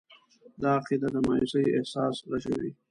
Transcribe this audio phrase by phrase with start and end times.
[0.61, 2.71] دا عقیده د مایوسي احساس رژوي.